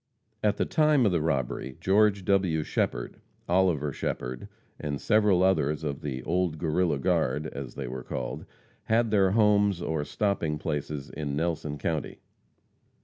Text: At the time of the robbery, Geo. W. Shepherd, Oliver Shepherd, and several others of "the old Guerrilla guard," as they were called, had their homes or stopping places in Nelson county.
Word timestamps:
At 0.43 0.57
the 0.57 0.65
time 0.65 1.05
of 1.05 1.11
the 1.11 1.21
robbery, 1.21 1.77
Geo. 1.79 2.09
W. 2.09 2.63
Shepherd, 2.63 3.21
Oliver 3.47 3.93
Shepherd, 3.93 4.49
and 4.79 4.99
several 4.99 5.43
others 5.43 5.83
of 5.83 6.01
"the 6.01 6.23
old 6.23 6.57
Guerrilla 6.57 6.97
guard," 6.97 7.45
as 7.45 7.75
they 7.75 7.87
were 7.87 8.03
called, 8.03 8.47
had 8.85 9.11
their 9.11 9.29
homes 9.29 9.79
or 9.79 10.03
stopping 10.03 10.57
places 10.57 11.11
in 11.11 11.35
Nelson 11.35 11.77
county. 11.77 12.19